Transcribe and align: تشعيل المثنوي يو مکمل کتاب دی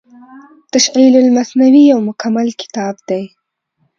تشعيل 0.71 1.13
المثنوي 1.25 1.81
يو 1.89 1.97
مکمل 2.07 2.47
کتاب 2.61 2.95
دی 3.09 3.23